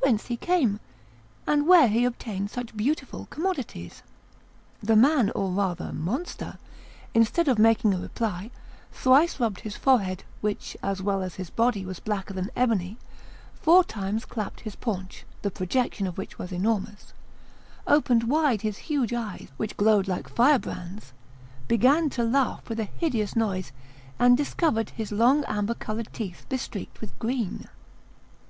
whence 0.00 0.28
he 0.28 0.38
came? 0.38 0.80
and 1.46 1.66
where 1.68 1.86
he 1.88 2.06
obtained 2.06 2.50
such 2.50 2.74
beautiful 2.78 3.26
commodities?" 3.26 4.02
The 4.82 4.96
man, 4.96 5.28
or 5.34 5.50
rather 5.50 5.92
monster, 5.92 6.56
instead 7.12 7.46
of 7.46 7.58
making 7.58 7.92
a 7.92 7.98
reply, 7.98 8.50
thrice 8.90 9.38
rubbed 9.38 9.60
his 9.60 9.76
forehead, 9.76 10.24
which, 10.40 10.78
as 10.82 11.02
well 11.02 11.22
as 11.22 11.34
his 11.34 11.50
body, 11.50 11.84
was 11.84 12.00
blacker 12.00 12.32
than 12.32 12.48
ebony, 12.56 12.96
four 13.52 13.84
times 13.84 14.24
clapped 14.24 14.60
his 14.60 14.74
paunch, 14.76 15.26
the 15.42 15.50
projection 15.50 16.06
of 16.06 16.16
which 16.16 16.38
was 16.38 16.52
enormous, 16.52 17.12
opened 17.86 18.22
wide 18.30 18.62
his 18.62 18.78
huge 18.88 19.12
eyes, 19.12 19.48
which 19.58 19.76
glowed 19.76 20.08
like 20.08 20.26
firebrands, 20.26 21.12
began 21.68 22.08
to 22.08 22.24
laugh 22.24 22.66
with 22.70 22.80
a 22.80 22.84
hideous 22.84 23.36
noise, 23.36 23.72
and 24.18 24.38
discovered 24.38 24.88
his 24.96 25.12
long 25.12 25.44
amber 25.44 25.74
coloured 25.74 26.08
teeth 26.14 26.46
bestreaked 26.48 27.02
with 27.02 27.18
green. 27.18 27.68